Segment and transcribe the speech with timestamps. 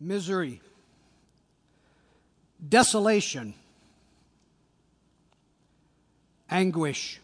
[0.00, 0.60] misery,
[2.68, 3.54] desolation,
[6.50, 7.20] anguish,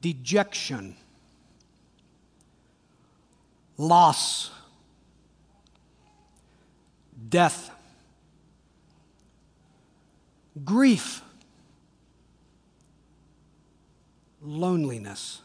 [0.00, 0.96] dejection,
[3.76, 4.50] loss,
[7.28, 7.70] death,
[10.64, 11.22] grief,
[14.42, 15.40] loneliness,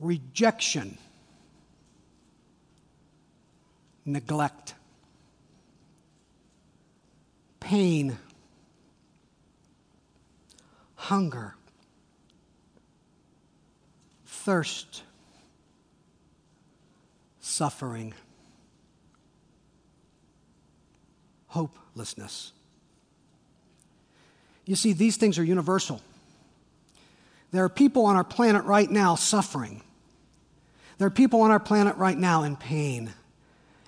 [0.00, 0.98] rejection,
[4.06, 4.74] neglect,
[7.58, 8.16] pain,
[10.94, 11.54] hunger,
[14.24, 15.02] thirst,
[17.40, 18.14] suffering,
[21.48, 22.52] hopelessness.
[24.64, 26.00] You see, these things are universal.
[27.50, 29.82] There are people on our planet right now suffering.
[30.98, 33.12] There are people on our planet right now in pain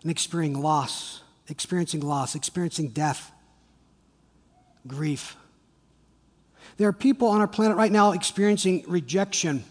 [0.03, 3.33] and experiencing loss, experiencing loss, experiencing death,
[4.87, 5.37] grief.
[6.77, 9.65] There are people on our planet right now experiencing rejection.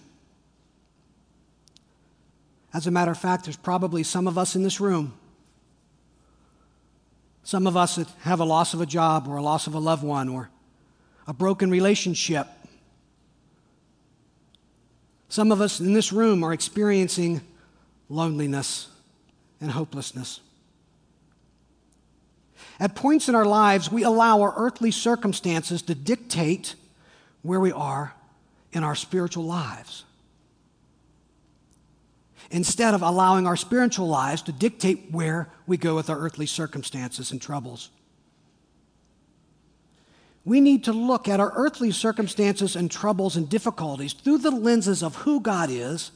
[2.74, 5.14] As a matter of fact, there's probably some of us in this room,
[7.44, 9.80] some of us that have a loss of a job or a loss of a
[9.80, 10.50] loved one or
[11.26, 12.48] a broken relationship.
[15.30, 17.42] Some of us in this room are experiencing
[18.10, 18.90] loneliness
[19.60, 20.40] and hopelessness.
[22.80, 26.76] At points in our lives, we allow our earthly circumstances to dictate
[27.42, 28.14] where we are
[28.72, 30.04] in our spiritual lives.
[32.52, 37.32] Instead of allowing our spiritual lives to dictate where we go with our earthly circumstances
[37.32, 37.90] and troubles.
[40.46, 45.04] We need to look at our earthly circumstances and troubles and difficulties through the lenses
[45.04, 46.12] of who God is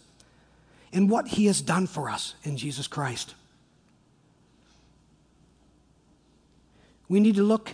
[0.94, 3.36] and what He has done for us in Jesus Christ.
[7.08, 7.73] We need to look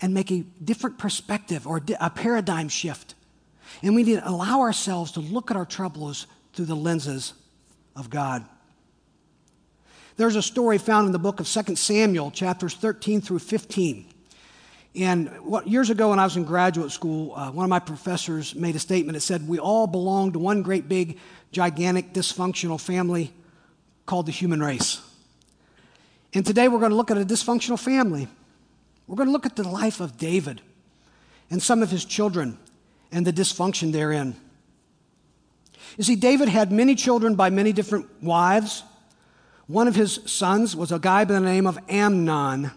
[0.00, 3.14] and make a different perspective or a paradigm shift.
[3.82, 7.34] And we need to allow ourselves to look at our troubles through the lenses
[7.94, 8.44] of God.
[10.16, 14.06] There's a story found in the book of 2 Samuel, chapters 13 through 15.
[14.96, 18.54] And what, years ago, when I was in graduate school, uh, one of my professors
[18.54, 19.16] made a statement.
[19.16, 21.18] It said, We all belong to one great big
[21.52, 23.32] gigantic dysfunctional family
[24.06, 25.00] called the human race.
[26.32, 28.28] And today we're going to look at a dysfunctional family.
[29.06, 30.62] We're going to look at the life of David
[31.50, 32.58] and some of his children
[33.12, 34.34] and the dysfunction therein.
[35.96, 38.82] You see, David had many children by many different wives.
[39.66, 42.70] One of his sons was a guy by the name of Amnon.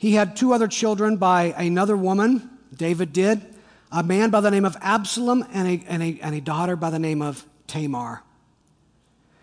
[0.00, 3.44] He had two other children by another woman, David did
[3.92, 6.88] a man by the name of Absalom and a, and a, and a daughter by
[6.88, 8.22] the name of Tamar.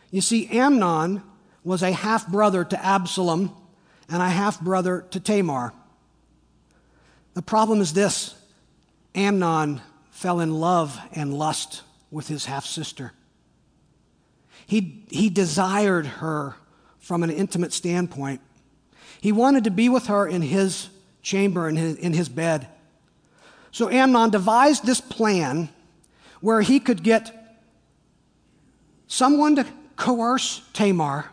[0.10, 1.22] You see, Amnon
[1.64, 3.56] was a half brother to Absalom
[4.10, 5.74] and a half brother to Tamar.
[7.36, 8.34] The problem is this
[9.14, 9.80] Amnon
[10.10, 13.12] fell in love and lust with his half sister.
[14.66, 16.56] He, he desired her
[16.98, 18.42] from an intimate standpoint.
[19.22, 20.90] He wanted to be with her in his
[21.22, 22.68] chamber, in his, in his bed.
[23.72, 25.70] So Amnon devised this plan
[26.42, 27.60] where he could get
[29.08, 31.26] someone to coerce Tamar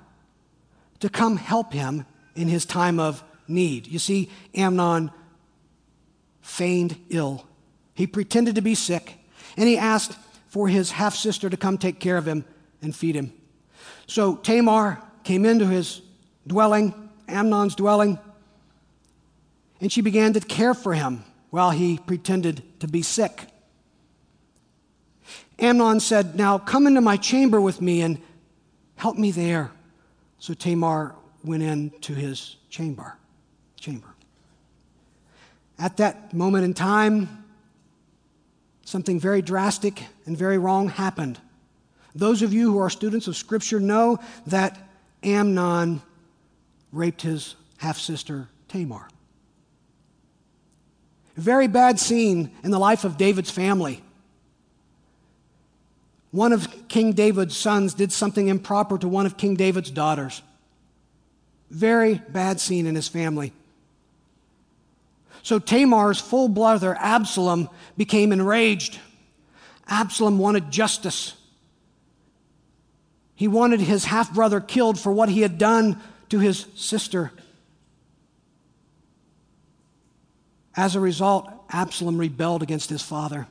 [1.00, 3.86] to come help him in his time of need.
[3.86, 5.10] You see, Amnon
[6.40, 7.46] feigned ill.
[7.94, 9.18] He pretended to be sick,
[9.56, 10.16] and he asked
[10.48, 12.44] for his half sister to come take care of him
[12.82, 13.32] and feed him.
[14.06, 16.00] So Tamar came into his
[16.46, 18.18] dwelling, Amnon's dwelling,
[19.80, 23.48] and she began to care for him while he pretended to be sick.
[25.58, 28.20] Amnon said, Now come into my chamber with me and
[28.96, 29.70] help me there.
[30.38, 31.14] So Tamar
[31.44, 33.16] went into his chamber.
[33.76, 34.08] Chamber.
[35.78, 37.44] At that moment in time,
[38.84, 41.38] something very drastic and very wrong happened.
[42.14, 44.78] Those of you who are students of Scripture know that
[45.22, 46.00] Amnon
[46.94, 49.08] raped his half sister Tamar.
[51.37, 54.02] Very bad scene in the life of David's family.
[56.31, 60.43] One of King David's sons did something improper to one of King David's daughters.
[61.70, 63.52] Very bad scene in his family.
[65.43, 68.99] So Tamar's full brother, Absalom, became enraged.
[69.87, 71.35] Absalom wanted justice.
[73.35, 76.00] He wanted his half brother killed for what he had done
[76.31, 77.32] to his sister.
[80.76, 83.47] As a result, Absalom rebelled against his father.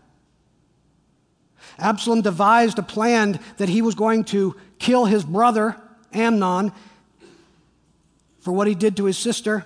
[1.79, 5.75] Absalom devised a plan that he was going to kill his brother,
[6.11, 6.71] Amnon,
[8.41, 9.65] for what he did to his sister.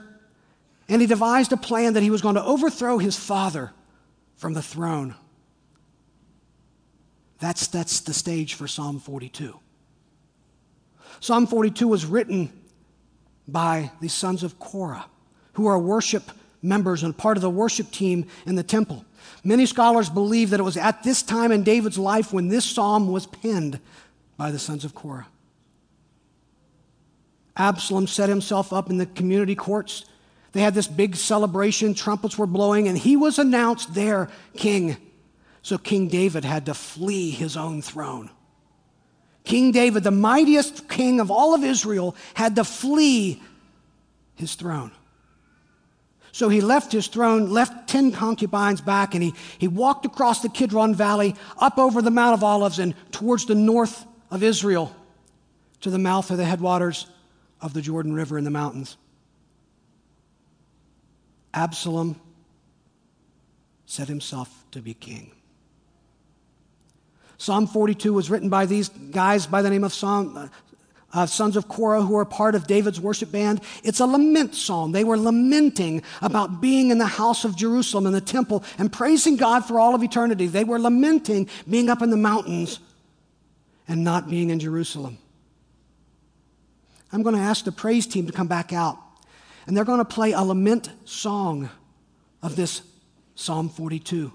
[0.87, 3.71] And he devised a plan that he was going to overthrow his father
[4.35, 5.15] from the throne.
[7.39, 9.59] That's, that's the stage for Psalm 42.
[11.19, 12.51] Psalm 42 was written
[13.47, 15.05] by the sons of Korah,
[15.53, 19.05] who are worship members and part of the worship team in the temple.
[19.43, 23.11] Many scholars believe that it was at this time in David's life when this psalm
[23.11, 23.79] was penned
[24.35, 25.27] by the sons of Korah.
[27.55, 30.05] Absalom set himself up in the community courts.
[30.51, 34.97] They had this big celebration, trumpets were blowing, and he was announced their king.
[35.61, 38.29] So King David had to flee his own throne.
[39.47, 43.41] King David, the mightiest king of all of Israel, had to flee
[44.35, 44.91] his throne.
[46.33, 50.49] So he left his throne, left 10 concubines back, and he, he walked across the
[50.49, 54.93] Kidron Valley, up over the Mount of Olives, and towards the north of Israel
[55.79, 57.07] to the mouth of the headwaters
[57.61, 58.97] of the Jordan River in the mountains.
[61.53, 62.19] Absalom
[63.85, 65.31] set himself to be king.
[67.37, 70.49] Psalm 42 was written by these guys by the name of Psalm,
[71.13, 73.61] uh, sons of Korah who are part of David's worship band.
[73.83, 74.91] It's a lament psalm.
[74.91, 79.37] They were lamenting about being in the house of Jerusalem in the temple and praising
[79.37, 80.47] God for all of eternity.
[80.47, 82.79] They were lamenting being up in the mountains
[83.87, 85.17] and not being in Jerusalem.
[87.11, 88.97] I'm going to ask the praise team to come back out,
[89.65, 91.69] and they're going to play a lament song
[92.41, 92.81] of this
[93.35, 94.33] Psalm 42.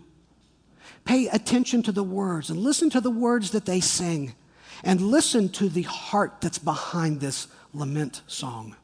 [1.05, 4.35] Pay attention to the words and listen to the words that they sing
[4.85, 8.77] and listen to the heart that's behind this lament song.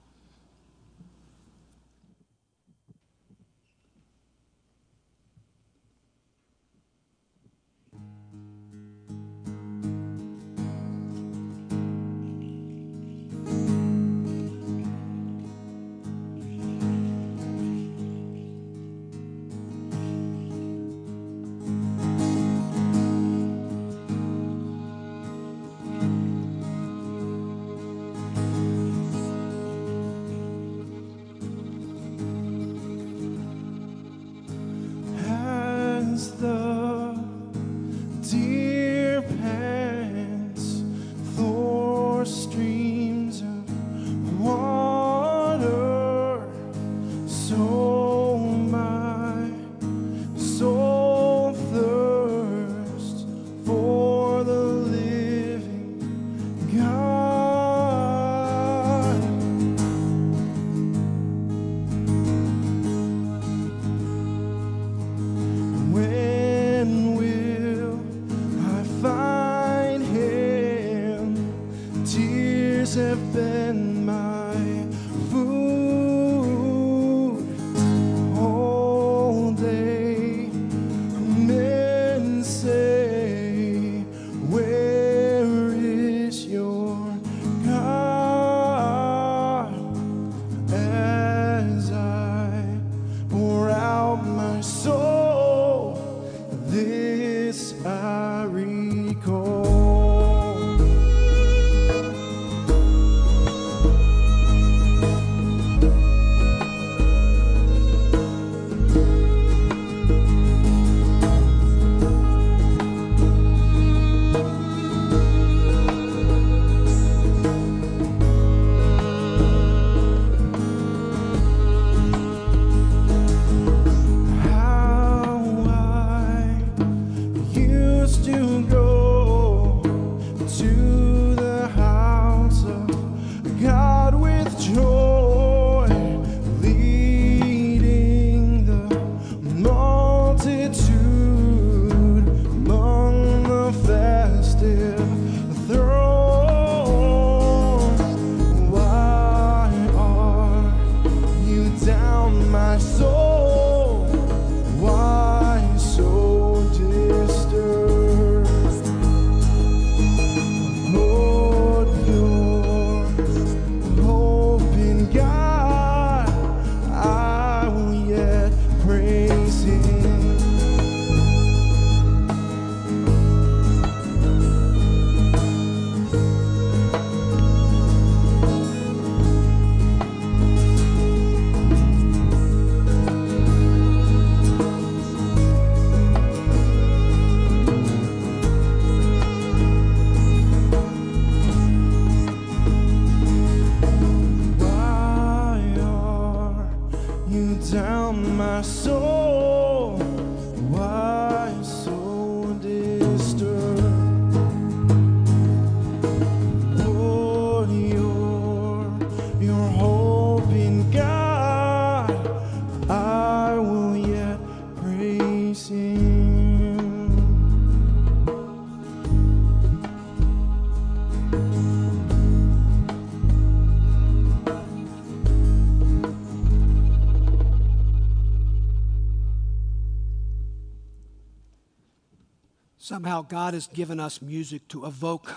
[232.98, 235.32] Somehow, God has given us music to evoke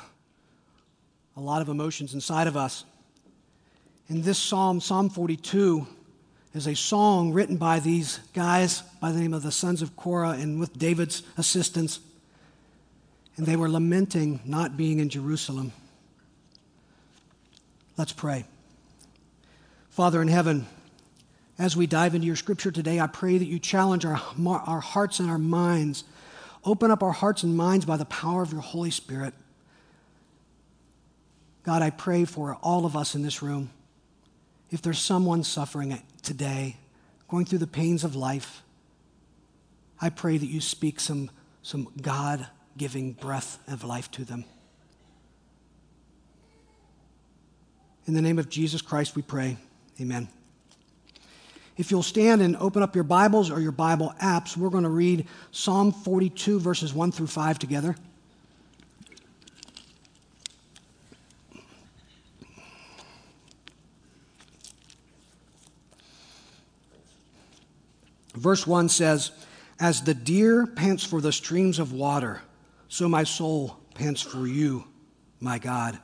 [1.38, 2.86] a lot of emotions inside of us.
[4.10, 5.86] And this psalm, Psalm 42,
[6.56, 10.32] is a song written by these guys by the name of the sons of Korah
[10.40, 12.00] and with David's assistance.
[13.38, 15.72] And they were lamenting not being in Jerusalem.
[17.96, 18.46] Let's pray.
[19.92, 20.66] Father in heaven,
[21.60, 25.20] as we dive into your scripture today, I pray that you challenge our, our hearts
[25.20, 26.06] and our minds.
[26.64, 29.34] Open up our hearts and minds by the power of your Holy Spirit.
[31.64, 33.72] God, I pray for all of us in this room.
[34.70, 36.78] If there's someone suffering today,
[37.28, 38.64] going through the pains of life,
[40.02, 41.30] I pray that you speak some,
[41.62, 44.46] some God giving breath of life to them.
[48.08, 49.58] In the name of Jesus Christ, we pray.
[50.00, 50.28] Amen.
[51.82, 54.90] If you'll stand and open up your Bibles or your Bible apps, we're going to
[54.92, 57.96] read Psalm 42, verses 1 through 5 together.
[68.36, 69.32] Verse 1 says,
[69.80, 72.44] As the deer pants for the streams of water,
[72.90, 74.84] so my soul pants for you,
[75.40, 75.98] my God.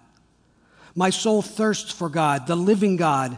[0.96, 3.38] My soul thirsts for God, the living God.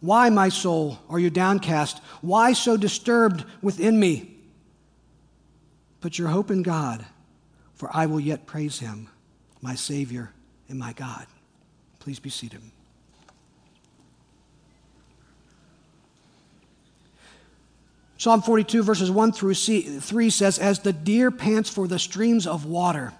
[0.00, 1.98] Why, my soul, are you downcast?
[2.22, 4.34] Why so disturbed within me?
[6.00, 7.04] Put your hope in God,
[7.74, 9.08] for I will yet praise him,
[9.60, 10.32] my Savior
[10.68, 11.26] and my God.
[11.98, 12.62] Please be seated.
[18.16, 22.66] Psalm 42, verses 1 through 3 says, As the deer pants for the streams of
[22.66, 23.14] water,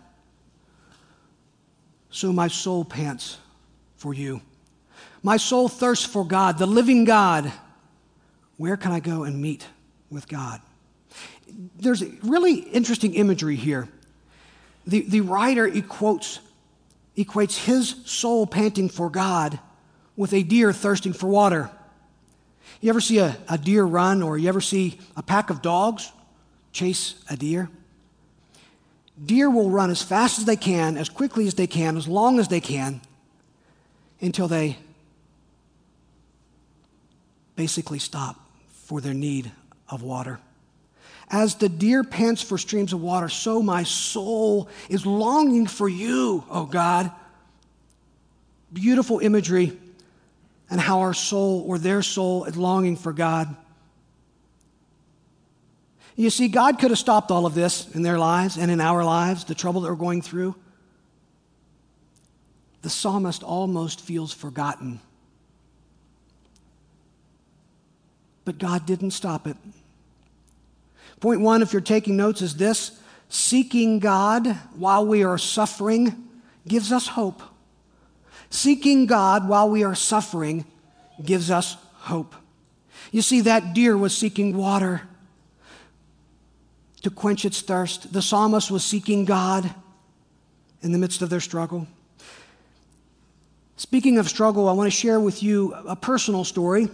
[2.10, 3.38] so my soul pants
[3.96, 4.42] for you.
[5.22, 7.52] My soul thirsts for God, the living God.
[8.56, 9.66] Where can I go and meet
[10.10, 10.60] with God?
[11.78, 13.88] There's really interesting imagery here.
[14.86, 16.38] The, the writer equates,
[17.16, 19.58] equates his soul panting for God
[20.16, 21.70] with a deer thirsting for water.
[22.80, 26.12] You ever see a, a deer run, or you ever see a pack of dogs
[26.72, 27.68] chase a deer?
[29.22, 32.38] Deer will run as fast as they can, as quickly as they can, as long
[32.38, 33.02] as they can,
[34.20, 34.78] until they
[37.60, 38.40] basically stop
[38.70, 39.52] for their need
[39.90, 40.40] of water.
[41.28, 46.42] As the deer pants for streams of water, so my soul is longing for you,
[46.48, 47.12] oh God.
[48.72, 49.76] Beautiful imagery,
[50.70, 53.54] and how our soul or their soul is longing for God.
[56.16, 59.04] You see, God could have stopped all of this in their lives and in our
[59.04, 60.54] lives, the trouble that we're going through.
[62.80, 65.00] The psalmist almost feels forgotten
[68.50, 69.56] but God didn't stop it.
[71.20, 76.28] Point one, if you're taking notes, is this seeking God while we are suffering
[76.66, 77.44] gives us hope.
[78.50, 80.64] Seeking God while we are suffering
[81.24, 82.34] gives us hope.
[83.12, 85.02] You see, that deer was seeking water
[87.02, 88.12] to quench its thirst.
[88.12, 89.72] The psalmist was seeking God
[90.82, 91.86] in the midst of their struggle.
[93.76, 96.88] Speaking of struggle, I want to share with you a personal story.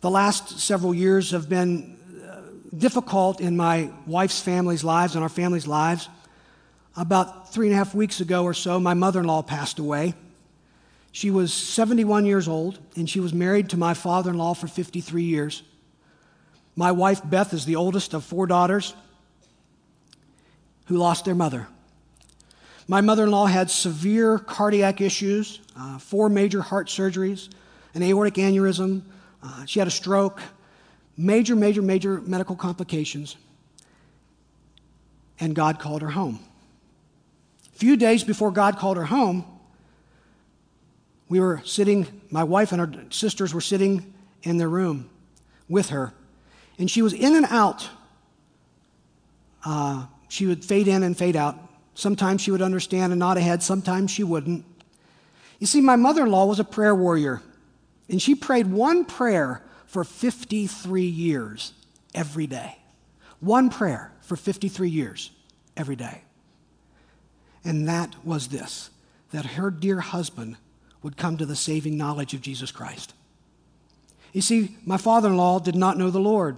[0.00, 5.28] The last several years have been uh, difficult in my wife's family's lives and our
[5.28, 6.08] family's lives.
[6.96, 10.14] About three and a half weeks ago or so, my mother in law passed away.
[11.10, 14.68] She was 71 years old, and she was married to my father in law for
[14.68, 15.64] 53 years.
[16.76, 18.94] My wife, Beth, is the oldest of four daughters
[20.86, 21.66] who lost their mother.
[22.86, 27.48] My mother in law had severe cardiac issues, uh, four major heart surgeries,
[27.94, 29.02] an aortic aneurysm,
[29.42, 30.40] uh, she had a stroke,
[31.16, 33.36] major, major, major medical complications,
[35.40, 36.40] and God called her home.
[37.74, 39.44] A few days before God called her home,
[41.28, 45.10] we were sitting, my wife and her sisters were sitting in their room
[45.68, 46.12] with her,
[46.78, 47.88] and she was in and out.
[49.64, 51.56] Uh, she would fade in and fade out.
[51.94, 54.64] Sometimes she would understand and nod ahead, sometimes she wouldn't.
[55.58, 57.42] You see, my mother in law was a prayer warrior.
[58.08, 61.72] And she prayed one prayer for 53 years
[62.14, 62.78] every day.
[63.40, 65.30] One prayer for 53 years
[65.76, 66.22] every day.
[67.64, 68.90] And that was this
[69.30, 70.56] that her dear husband
[71.02, 73.12] would come to the saving knowledge of Jesus Christ.
[74.32, 76.56] You see, my father in law did not know the Lord.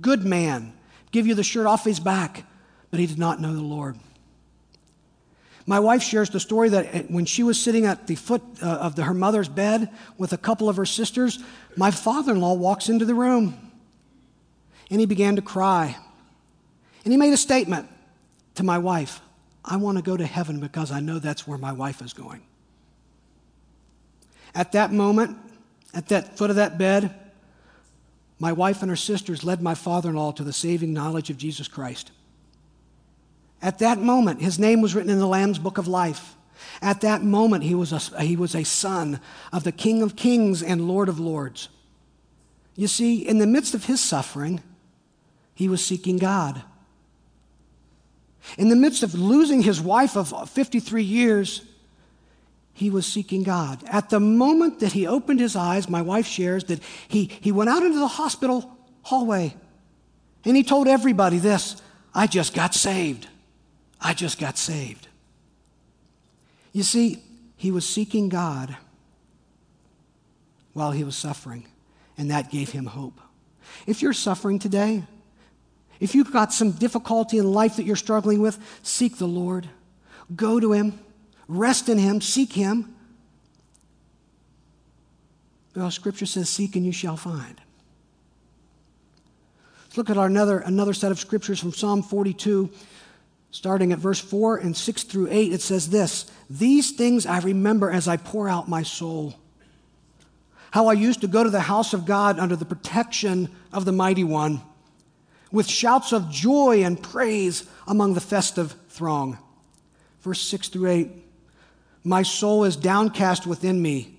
[0.00, 0.74] Good man,
[1.12, 2.44] give you the shirt off his back,
[2.90, 3.96] but he did not know the Lord.
[5.70, 8.96] My wife shares the story that when she was sitting at the foot uh, of
[8.96, 11.38] the, her mother's bed with a couple of her sisters,
[11.76, 13.70] my father in law walks into the room
[14.90, 15.96] and he began to cry.
[17.04, 17.88] And he made a statement
[18.56, 19.20] to my wife
[19.64, 22.42] I want to go to heaven because I know that's where my wife is going.
[24.56, 25.38] At that moment,
[25.94, 27.14] at that foot of that bed,
[28.40, 31.38] my wife and her sisters led my father in law to the saving knowledge of
[31.38, 32.10] Jesus Christ.
[33.62, 36.36] At that moment, his name was written in the Lamb's book of life.
[36.82, 39.20] At that moment, he was, a, he was a son
[39.52, 41.68] of the King of Kings and Lord of Lords.
[42.76, 44.62] You see, in the midst of his suffering,
[45.54, 46.62] he was seeking God.
[48.56, 51.62] In the midst of losing his wife of 53 years,
[52.72, 53.82] he was seeking God.
[53.86, 57.68] At the moment that he opened his eyes, my wife shares that he, he went
[57.68, 59.54] out into the hospital hallway
[60.44, 61.80] and he told everybody this
[62.14, 63.28] I just got saved.
[64.00, 65.08] I just got saved.
[66.72, 67.22] You see,
[67.56, 68.76] he was seeking God
[70.72, 71.66] while he was suffering,
[72.16, 73.20] and that gave him hope.
[73.86, 75.02] If you're suffering today,
[75.98, 79.68] if you've got some difficulty in life that you're struggling with, seek the Lord.
[80.34, 80.98] Go to him,
[81.48, 82.94] rest in him, seek him.
[85.74, 87.60] Well, Scripture says, Seek and you shall find.
[89.84, 92.70] Let's look at our another, another set of scriptures from Psalm 42.
[93.52, 97.90] Starting at verse 4 and 6 through 8, it says this These things I remember
[97.90, 99.34] as I pour out my soul.
[100.70, 103.92] How I used to go to the house of God under the protection of the
[103.92, 104.60] Mighty One,
[105.50, 109.36] with shouts of joy and praise among the festive throng.
[110.20, 111.10] Verse 6 through 8
[112.04, 114.16] My soul is downcast within me.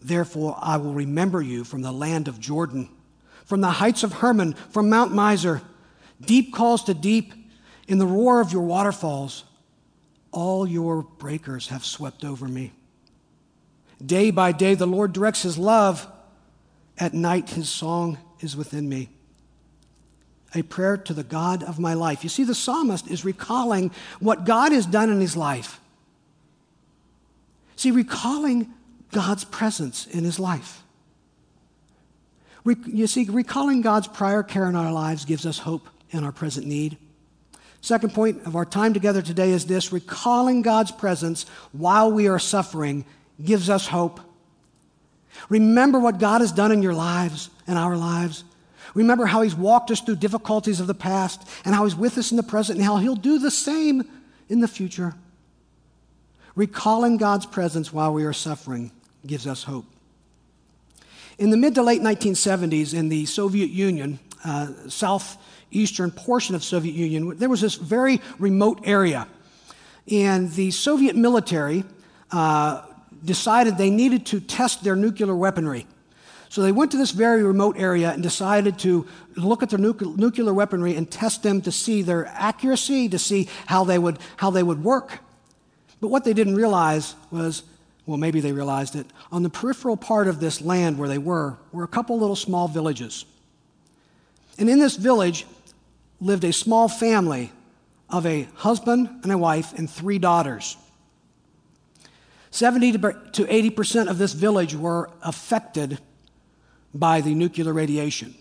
[0.00, 2.88] Therefore, I will remember you from the land of Jordan,
[3.44, 5.60] from the heights of Hermon, from Mount Mizar.
[6.20, 7.34] Deep calls to deep
[7.92, 9.44] in the roar of your waterfalls,
[10.30, 12.72] all your breakers have swept over me.
[14.04, 16.06] Day by day, the Lord directs his love.
[16.96, 19.10] At night, his song is within me.
[20.54, 22.22] A prayer to the God of my life.
[22.22, 25.78] You see, the psalmist is recalling what God has done in his life.
[27.76, 28.72] See, recalling
[29.10, 30.82] God's presence in his life.
[32.64, 36.66] You see, recalling God's prior care in our lives gives us hope in our present
[36.66, 36.96] need.
[37.82, 42.38] Second point of our time together today is this recalling God's presence while we are
[42.38, 43.04] suffering
[43.44, 44.20] gives us hope.
[45.48, 48.44] Remember what God has done in your lives and our lives.
[48.94, 52.30] Remember how He's walked us through difficulties of the past and how He's with us
[52.30, 54.08] in the present and how He'll do the same
[54.48, 55.14] in the future.
[56.54, 58.92] Recalling God's presence while we are suffering
[59.26, 59.86] gives us hope.
[61.36, 65.36] In the mid to late 1970s, in the Soviet Union, uh, South
[65.78, 69.26] eastern portion of Soviet Union, there was this very remote area.
[70.10, 71.84] And the Soviet military
[72.30, 72.82] uh,
[73.24, 75.86] decided they needed to test their nuclear weaponry.
[76.48, 79.06] So they went to this very remote area and decided to
[79.36, 83.84] look at their nuclear weaponry and test them to see their accuracy, to see how
[83.84, 85.20] they would, how they would work.
[86.02, 87.62] But what they didn't realize was,
[88.04, 91.56] well, maybe they realized it, on the peripheral part of this land where they were,
[91.72, 93.24] were a couple little small villages.
[94.58, 95.46] And in this village,
[96.22, 97.52] lived a small family
[98.08, 100.76] of a husband and a wife and three daughters.
[102.50, 105.98] 70 to 80% of this village were affected
[106.94, 108.34] by the nuclear radiation.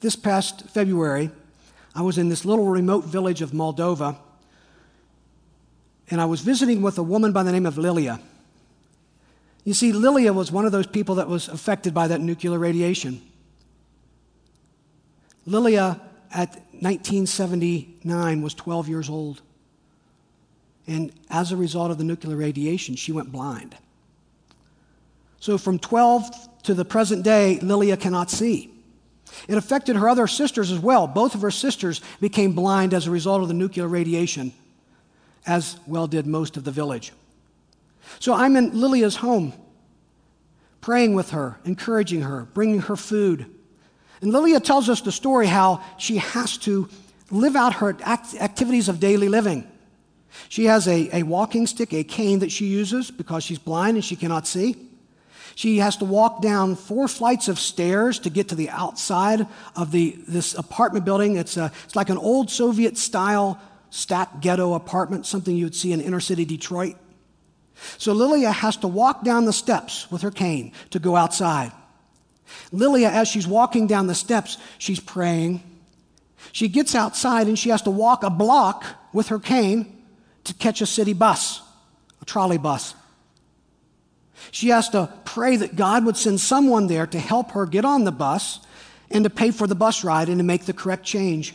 [0.00, 1.30] This past February,
[1.94, 4.16] I was in this little remote village of Moldova,
[6.10, 8.20] and I was visiting with a woman by the name of Lilia.
[9.64, 13.22] You see, Lilia was one of those people that was affected by that nuclear radiation.
[15.46, 16.00] Lilia
[16.32, 19.42] at 1979 was 12 years old.
[20.86, 23.76] And as a result of the nuclear radiation, she went blind.
[25.40, 28.72] So from 12 to the present day, Lilia cannot see.
[29.48, 31.06] It affected her other sisters as well.
[31.06, 34.52] Both of her sisters became blind as a result of the nuclear radiation,
[35.46, 37.12] as well did most of the village.
[38.20, 39.52] So I'm in Lilia's home,
[40.80, 43.46] praying with her, encouraging her, bringing her food.
[44.22, 46.88] And Lilia tells us the story how she has to
[47.30, 49.68] live out her act- activities of daily living.
[50.48, 54.04] She has a, a walking stick, a cane that she uses because she's blind and
[54.04, 54.76] she cannot see.
[55.54, 59.90] She has to walk down four flights of stairs to get to the outside of
[59.90, 61.36] the, this apartment building.
[61.36, 65.92] It's, a, it's like an old Soviet style stacked ghetto apartment, something you would see
[65.92, 66.96] in inner city Detroit.
[67.98, 71.72] So Lilia has to walk down the steps with her cane to go outside.
[72.72, 75.62] Lilia, as she's walking down the steps, she's praying.
[76.52, 80.02] She gets outside and she has to walk a block with her cane
[80.44, 81.60] to catch a city bus,
[82.20, 82.94] a trolley bus.
[84.50, 88.04] She has to pray that God would send someone there to help her get on
[88.04, 88.58] the bus
[89.10, 91.54] and to pay for the bus ride and to make the correct change.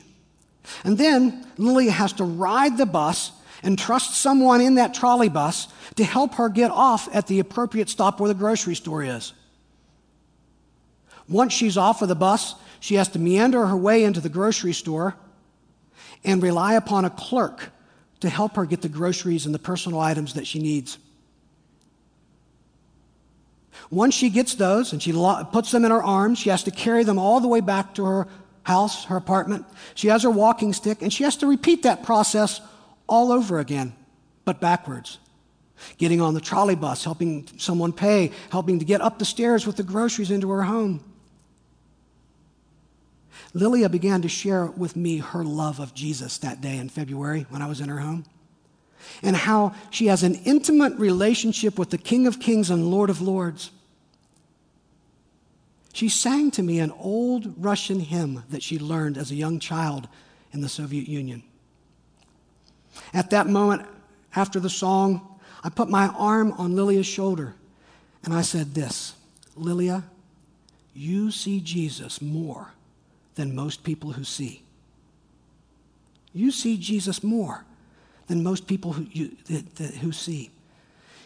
[0.84, 3.32] And then Lilia has to ride the bus
[3.64, 7.90] and trust someone in that trolley bus to help her get off at the appropriate
[7.90, 9.34] stop where the grocery store is.
[11.30, 14.74] Once she's off of the bus, she has to meander her way into the grocery
[14.74, 15.16] store
[16.24, 17.72] and rely upon a clerk
[18.20, 20.98] to help her get the groceries and the personal items that she needs.
[23.90, 25.12] Once she gets those and she
[25.52, 28.06] puts them in her arms, she has to carry them all the way back to
[28.06, 28.28] her
[28.63, 29.66] house, her apartment.
[29.96, 32.60] She has her walking stick, and she has to repeat that process
[33.08, 33.94] all over again,
[34.44, 35.20] but backwards.
[35.98, 39.78] Getting on the trolley bus, helping someone pay, helping to get up the stairs with
[39.78, 41.04] the groceries into her home.
[43.54, 47.62] Lilia began to share with me her love of Jesus that day in February when
[47.62, 48.26] I was in her home,
[49.21, 53.21] and how she has an intimate relationship with the King of Kings and Lord of
[53.21, 53.71] Lords.
[55.93, 60.08] She sang to me an old Russian hymn that she learned as a young child
[60.52, 61.43] in the Soviet Union.
[63.13, 63.88] At that moment,
[64.36, 67.56] after the song, I put my arm on Lilia's shoulder
[68.23, 69.15] and I said this
[69.56, 70.04] Lilia,
[70.93, 72.73] you see Jesus more
[73.38, 74.63] than most people who see.
[76.34, 77.63] You see Jesus more
[78.28, 79.38] than most people who, you,
[80.02, 80.52] who see.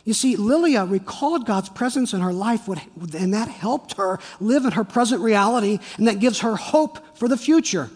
[0.06, 4.72] You see, Lilia recalled God's presence in her life, and that helped her live in
[4.72, 7.90] her present reality, and that gives her hope for the future.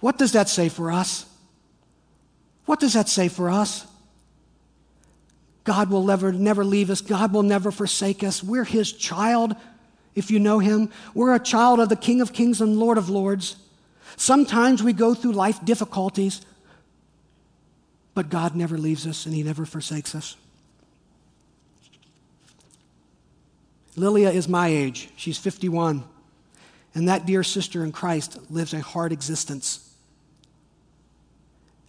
[0.00, 1.26] What does that say for us?
[2.66, 3.86] What does that say for us?
[5.64, 7.00] God will never, never leave us.
[7.00, 8.42] God will never forsake us.
[8.42, 9.54] We're His child,
[10.14, 10.90] if you know Him.
[11.14, 13.56] We're a child of the King of Kings and Lord of Lords.
[14.16, 16.42] Sometimes we go through life difficulties,
[18.14, 20.36] but God never leaves us and He never forsakes us.
[23.96, 25.10] Lilia is my age.
[25.16, 26.04] She's 51.
[26.94, 29.94] And that dear sister in Christ lives a hard existence.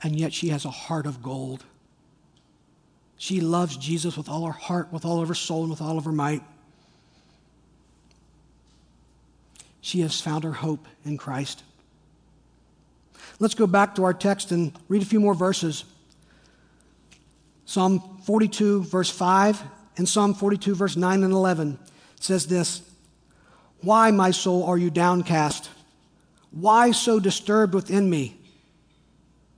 [0.02, 1.64] And yet she has a heart of gold.
[3.18, 5.98] She loves Jesus with all her heart, with all of her soul, and with all
[5.98, 6.44] of her might.
[9.84, 11.62] She has found her hope in Christ.
[13.38, 15.84] Let's go back to our text and read a few more verses.
[17.66, 19.62] Psalm 42, verse 5,
[19.98, 21.78] and Psalm 42, verse 9 and 11
[22.18, 22.82] says this
[23.82, 25.70] Why, my soul, are you downcast?
[26.52, 28.38] Why so disturbed within me?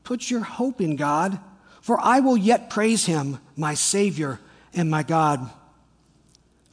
[0.03, 1.37] Put your hope in God,
[1.81, 4.39] for I will yet praise him, my Savior
[4.73, 5.51] and my God.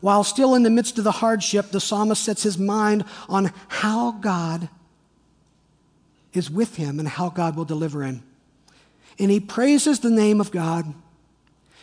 [0.00, 4.12] While still in the midst of the hardship, the psalmist sets his mind on how
[4.12, 4.68] God
[6.32, 8.22] is with him and how God will deliver him.
[9.18, 10.92] And he praises the name of God.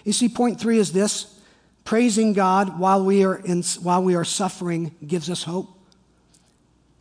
[0.04, 1.40] You see, point three is this
[1.84, 5.70] Praising God while we are, in, while we are suffering gives us hope.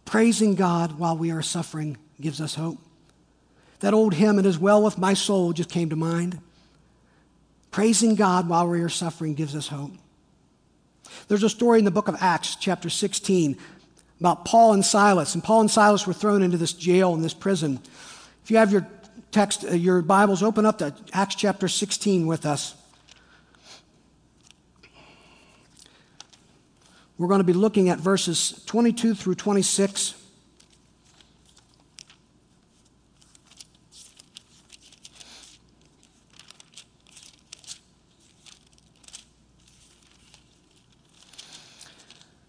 [0.05, 2.79] Praising God while we are suffering gives us hope.
[3.81, 6.41] That old hymn, It is Well with My Soul, just came to mind.
[7.71, 9.93] Praising God while we are suffering gives us hope.
[11.29, 13.57] There's a story in the book of Acts, chapter 16,
[14.21, 15.35] about Paul and Silas.
[15.35, 17.81] And Paul and Silas were thrown into this jail in this prison.
[18.43, 18.87] If you have your
[19.33, 22.75] text, uh, your Bibles, open up to Acts chapter 16 with us.
[27.17, 30.24] We're going to be looking at verses 22 through 26.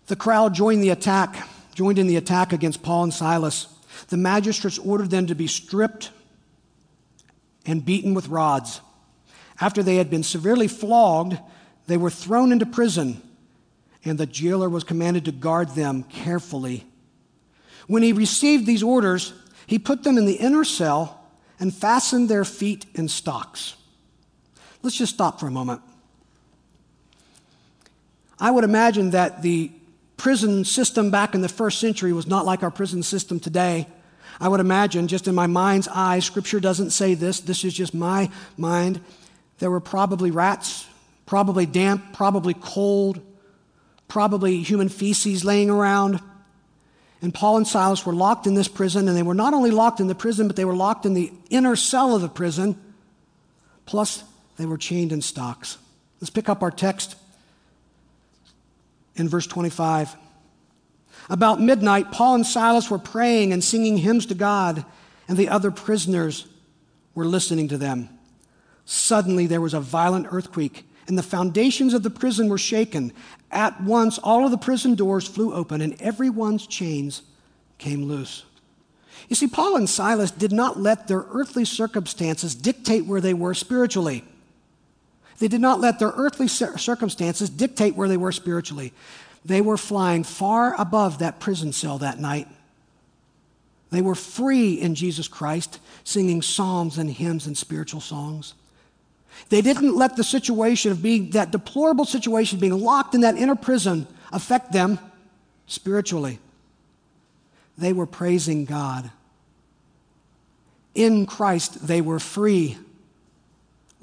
[0.08, 3.68] The crowd joined the attack, joined in the attack against Paul and Silas.
[4.10, 6.12] The magistrates ordered them to be stripped
[7.66, 8.82] and beaten with rods.
[9.60, 11.38] After they had been severely flogged,
[11.88, 13.22] they were thrown into prison
[14.06, 16.86] and the jailer was commanded to guard them carefully.
[17.88, 19.34] When he received these orders,
[19.66, 21.20] he put them in the inner cell
[21.60, 23.76] and fastened their feet in stocks.
[24.84, 25.82] Let's just stop for a moment.
[28.40, 29.72] I would imagine that the
[30.18, 33.88] prison system back in the first century was not like our prison system today.
[34.40, 37.94] I would imagine, just in my mind's eye, scripture doesn't say this, this is just
[37.94, 39.02] my mind.
[39.60, 40.86] There were probably rats,
[41.26, 43.22] probably damp, probably cold,
[44.08, 46.20] probably human feces laying around.
[47.22, 50.00] And Paul and Silas were locked in this prison, and they were not only locked
[50.00, 52.80] in the prison, but they were locked in the inner cell of the prison,
[53.86, 54.24] plus
[54.58, 55.78] they were chained in stocks.
[56.20, 57.16] Let's pick up our text
[59.16, 60.16] in verse 25.
[61.30, 64.86] About midnight, Paul and Silas were praying and singing hymns to God,
[65.28, 66.48] and the other prisoners
[67.16, 68.10] were listening to them.
[68.86, 73.12] Suddenly, there was a violent earthquake, and the foundations of the prison were shaken.
[73.50, 77.24] At once, all of the prison doors flew open, and everyone's chains
[77.78, 78.44] came loose.
[79.30, 83.54] You see, Paul and Silas did not let their earthly circumstances dictate where they were
[83.54, 84.24] spiritually.
[85.40, 88.94] They did not let their earthly circumstances dictate where they were spiritually.
[89.44, 92.48] They were flying far above that prison cell that night.
[93.92, 98.54] They were free in Jesus Christ, singing psalms and hymns and spiritual songs.
[99.50, 103.56] They didn't let the situation of being, that deplorable situation, being locked in that inner
[103.56, 105.00] prison, affect them
[105.68, 106.40] spiritually.
[107.78, 109.12] They were praising God.
[110.96, 112.78] In Christ, they were free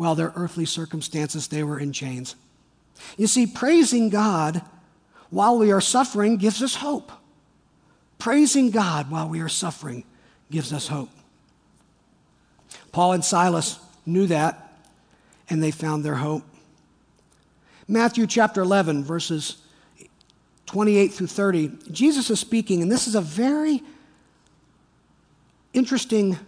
[0.02, 2.34] while their earthly circumstances they were in chains.
[3.16, 4.60] You see, praising God
[5.30, 7.12] while we are suffering gives us hope.
[8.18, 10.02] Praising God while we are suffering
[10.50, 11.08] gives us hope.
[12.90, 14.76] Paul and Silas knew that,
[15.48, 16.42] and they found their hope.
[17.86, 19.58] Matthew chapter 11, verses
[20.66, 23.82] 28 through 30, Jesus is speaking, and this is a very
[25.72, 26.38] interesting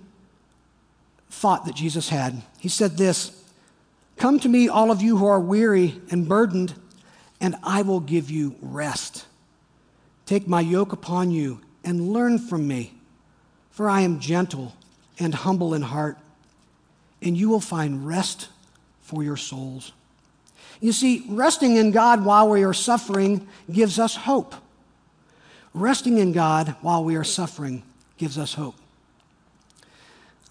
[1.31, 2.43] thought that Jesus had.
[2.59, 3.44] He said this
[4.17, 6.75] Come to me, all of you who are weary and burdened,
[7.41, 9.27] and I will give you rest.
[10.27, 12.95] Take my yoke upon you and learn from me,
[13.71, 14.75] for I am gentle
[15.19, 16.19] and humble in heart,
[17.21, 18.49] and you will find rest
[19.03, 19.93] for your souls.
[20.81, 24.55] You see, resting in God while we are suffering gives us hope.
[25.73, 27.83] Resting in God while we are suffering
[28.17, 28.77] gives us hope.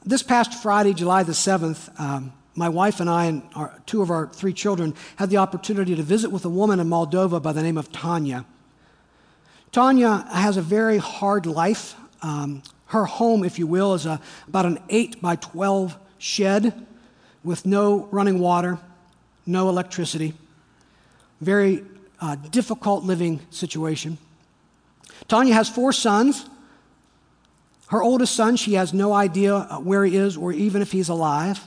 [0.06, 4.12] This past Friday, July the 7th, um, my wife and I and our, two of
[4.12, 7.64] our three children had the opportunity to visit with a woman in Moldova by the
[7.64, 8.46] name of Tanya.
[9.72, 11.96] Tanya has a very hard life.
[12.22, 16.86] Um, her home, if you will, is a, about an 8 by 12 shed
[17.44, 18.78] with no running water,
[19.48, 20.36] no electricity.
[21.42, 21.84] Very
[22.22, 24.18] uh, difficult living situation.
[25.28, 26.46] Tanya has four sons.
[27.88, 31.10] Her oldest son, she has no idea uh, where he is or even if he's
[31.10, 31.60] alive.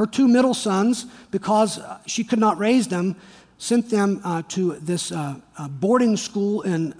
[0.00, 3.16] Her two middle sons, because uh, she could not raise them,
[3.58, 6.94] sent them uh, to this uh, uh, boarding school in,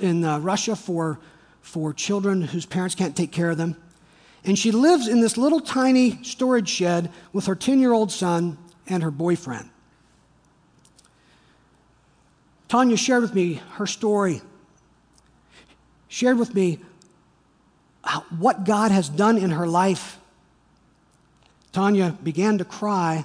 [0.00, 1.20] in uh, Russia for,
[1.60, 3.76] for children whose parents can't take care of them.
[4.46, 8.56] And she lives in this little tiny storage shed with her 10 year old son
[8.86, 9.68] and her boyfriend.
[12.68, 14.40] Tanya shared with me her story,
[16.08, 16.78] shared with me
[18.38, 20.18] what God has done in her life.
[21.78, 23.24] Tanya began to cry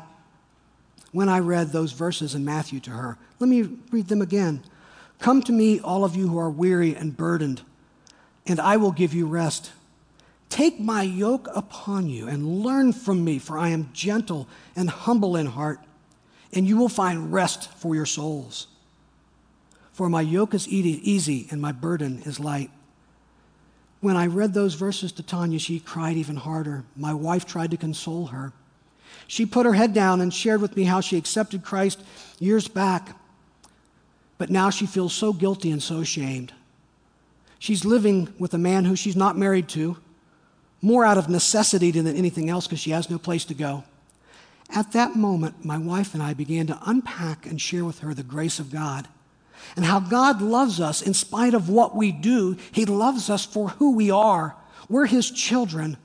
[1.11, 3.17] when I read those verses in Matthew to her.
[3.39, 4.61] Let me read them again.
[5.17, 7.63] Come to me, all of you who are weary and burdened,
[8.45, 9.71] and I will give you rest.
[10.49, 15.35] Take my yoke upon you and learn from me, for I am gentle and humble
[15.35, 15.79] in heart,
[16.53, 18.67] and you will find rest for your souls.
[19.93, 22.69] For my yoke is easy and my burden is light.
[24.03, 26.83] When I read those verses to Tanya, she cried even harder.
[26.97, 28.51] My wife tried to console her.
[29.27, 32.03] She put her head down and shared with me how she accepted Christ
[32.37, 33.15] years back,
[34.37, 36.51] but now she feels so guilty and so ashamed.
[37.59, 39.95] She's living with a man who she's not married to,
[40.81, 43.85] more out of necessity than anything else because she has no place to go.
[44.69, 48.21] At that moment, my wife and I began to unpack and share with her the
[48.21, 49.07] grace of God
[49.75, 52.57] and how God loves us in spite of what we do.
[52.71, 54.55] He loves us for who we are.
[54.89, 55.97] We're His children.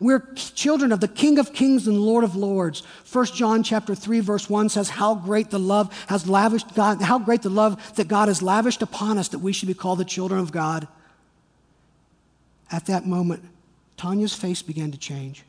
[0.00, 2.82] We're children of the King of Kings and Lord of Lords.
[3.12, 7.18] 1 John chapter 3 verse 1 says how great the love has lavished God, how
[7.18, 10.04] great the love that God has lavished upon us that we should be called the
[10.04, 10.88] children of God.
[12.70, 13.44] At that moment,
[13.96, 15.44] Tanya's face began to change.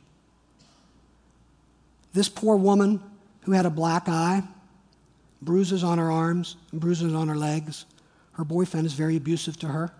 [2.12, 3.00] This poor woman
[3.42, 4.42] who had a black eye,
[5.44, 7.84] bruises on her arms, bruises on her legs.
[8.32, 9.92] Her boyfriend is very abusive to her.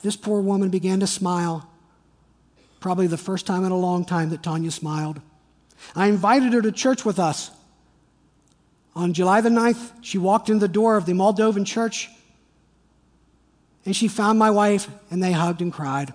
[0.00, 1.68] This poor woman began to smile,
[2.80, 5.20] probably the first time in a long time that Tanya smiled.
[5.94, 7.50] I invited her to church with us.
[8.94, 12.10] On July the 9th, she walked in the door of the Moldovan church
[13.84, 16.14] and she found my wife and they hugged and cried.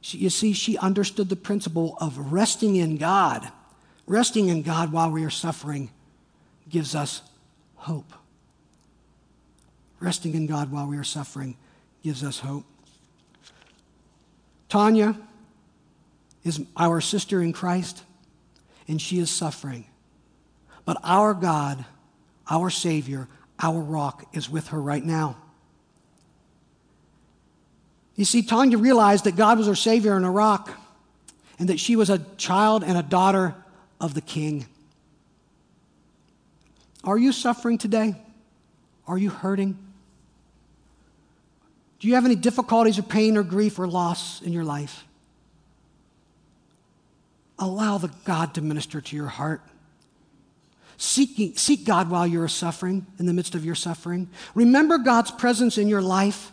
[0.00, 3.50] She, you see, she understood the principle of resting in God.
[4.06, 5.90] Resting in God while we are suffering
[6.68, 7.22] gives us
[7.76, 8.12] hope.
[10.00, 11.56] Resting in God while we are suffering
[12.02, 12.64] gives us hope.
[14.68, 15.16] Tanya
[16.44, 18.02] is our sister in Christ,
[18.88, 19.84] and she is suffering.
[20.84, 21.84] But our God,
[22.48, 23.28] our Savior,
[23.60, 25.36] our rock is with her right now.
[28.14, 30.70] You see, Tanya realized that God was her Savior and a rock,
[31.58, 33.54] and that she was a child and a daughter
[34.00, 34.66] of the King.
[37.06, 38.16] Are you suffering today?
[39.06, 39.78] Are you hurting?
[42.00, 45.04] Do you have any difficulties or pain or grief or loss in your life?
[47.58, 49.62] Allow the God to minister to your heart.
[50.98, 54.28] Seek, seek God while you're suffering, in the midst of your suffering.
[54.54, 56.50] Remember God's presence in your life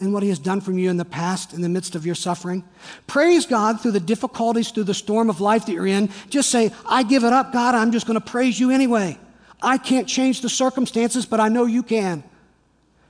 [0.00, 2.14] and what He has done for you in the past in the midst of your
[2.14, 2.64] suffering.
[3.06, 6.10] Praise God through the difficulties, through the storm of life that you're in.
[6.30, 7.74] Just say, I give it up, God.
[7.74, 9.18] I'm just going to praise you anyway.
[9.62, 12.22] I can't change the circumstances, but I know you can.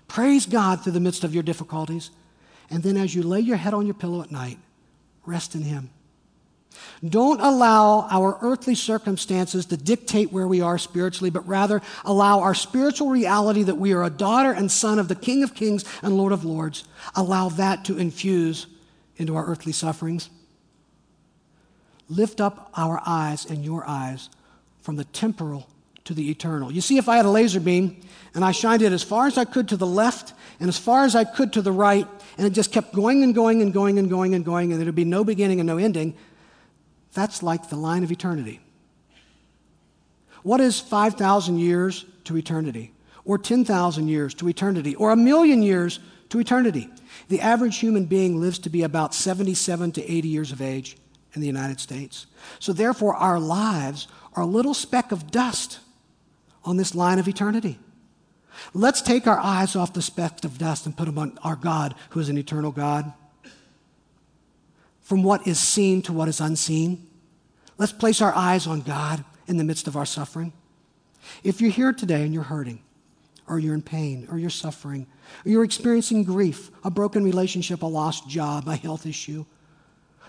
[0.09, 2.11] Praise God through the midst of your difficulties.
[2.71, 4.59] And then as you lay your head on your pillow at night,
[5.27, 5.91] rest in Him.
[7.07, 12.55] Don't allow our earthly circumstances to dictate where we are spiritually, but rather allow our
[12.55, 16.17] spiritual reality that we are a daughter and son of the King of Kings and
[16.17, 16.85] Lord of Lords,
[17.15, 18.67] allow that to infuse
[19.17, 20.31] into our earthly sufferings.
[22.09, 24.29] Lift up our eyes and your eyes
[24.81, 25.69] from the temporal
[26.05, 26.71] to the eternal.
[26.71, 28.01] You see, if I had a laser beam
[28.35, 31.05] and I shined it as far as I could to the left and as far
[31.05, 32.07] as I could to the right,
[32.37, 34.95] and it just kept going and going and going and going and going, and there'd
[34.95, 36.15] be no beginning and no ending,
[37.15, 38.61] that's like the line of eternity.
[40.43, 42.93] What is 5,000 years to eternity?
[43.25, 44.95] Or 10,000 years to eternity?
[44.97, 46.91] Or a million years to eternity?
[47.29, 50.99] The average human being lives to be about 77 to 80 years of age
[51.33, 52.27] in the United States.
[52.59, 55.79] So, therefore, our lives are a little speck of dust
[56.65, 57.79] on this line of eternity.
[58.75, 61.95] Let's take our eyes off the speck of dust and put them on our God,
[62.11, 63.13] who is an eternal God
[65.05, 67.07] from what is seen to what is unseen.
[67.79, 70.53] Let's place our eyes on God in the midst of our suffering.
[71.45, 72.83] If you're here today and you're hurting,
[73.47, 75.07] or you're in pain, or you're suffering,
[75.45, 79.45] or you're experiencing grief, a broken relationship, a lost job, a health issue,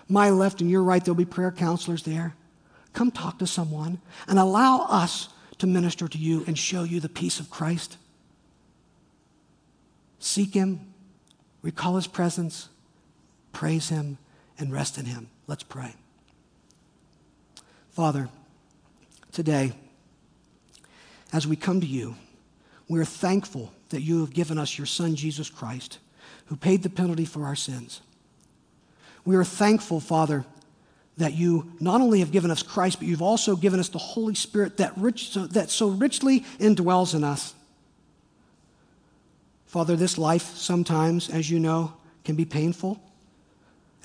[0.09, 2.35] my left and your right, there'll be prayer counselors there.
[2.91, 7.09] Come talk to someone and allow us to minister to you and show you the
[7.09, 7.97] peace of Christ.
[10.19, 10.93] Seek Him,
[11.61, 12.67] recall His presence,
[13.53, 14.17] praise Him,
[14.57, 15.27] and rest in Him.
[15.47, 15.93] Let's pray.
[17.91, 18.29] Father,
[19.31, 19.73] today,
[21.31, 22.15] as we come to you,
[22.87, 25.99] we're thankful that you have given us your Son, Jesus Christ,
[26.47, 28.01] who paid the penalty for our sins.
[29.23, 30.45] We are thankful, Father,
[31.17, 34.35] that you not only have given us Christ, but you've also given us the Holy
[34.35, 37.53] Spirit that, rich, that so richly indwells in us.
[39.65, 43.01] Father, this life sometimes, as you know, can be painful.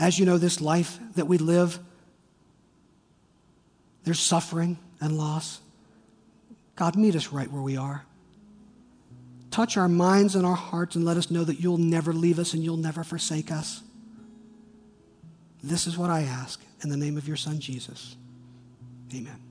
[0.00, 1.78] As you know, this life that we live,
[4.04, 5.60] there's suffering and loss.
[6.74, 8.06] God, meet us right where we are.
[9.50, 12.54] Touch our minds and our hearts and let us know that you'll never leave us
[12.54, 13.82] and you'll never forsake us.
[15.62, 18.16] This is what I ask in the name of your Son, Jesus.
[19.14, 19.49] Amen.